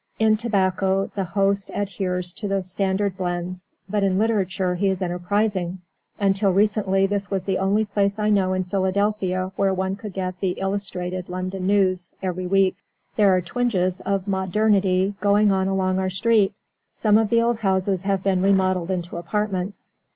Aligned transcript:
In 0.17 0.35
tobacco 0.35 1.05
the 1.13 1.23
host 1.25 1.69
adheres 1.75 2.33
to 2.33 2.47
the 2.47 2.63
standard 2.63 3.15
blends, 3.17 3.69
but 3.87 4.01
in 4.01 4.17
literature 4.17 4.73
he 4.73 4.87
is 4.87 4.99
enterprising. 4.99 5.77
Until 6.19 6.51
recently 6.51 7.05
this 7.05 7.29
was 7.29 7.43
the 7.43 7.59
only 7.59 7.85
place 7.85 8.17
I 8.17 8.31
know 8.31 8.53
in 8.53 8.63
Philadelphia 8.63 9.51
where 9.57 9.75
one 9.75 9.95
could 9.95 10.13
get 10.13 10.39
the 10.39 10.53
Illustrated 10.53 11.29
London 11.29 11.67
News 11.67 12.11
every 12.23 12.47
week. 12.47 12.77
There 13.15 13.29
are 13.35 13.41
twinges 13.41 14.01
of 14.01 14.27
modernity 14.27 15.13
going 15.21 15.51
on 15.51 15.67
along 15.67 15.99
our 15.99 16.09
street. 16.09 16.55
Some 16.91 17.19
of 17.19 17.29
the 17.29 17.43
old 17.43 17.59
houses 17.59 18.01
have 18.01 18.23
been 18.23 18.41
remodeled 18.41 18.89
into 18.89 19.17
apartments. 19.17 19.87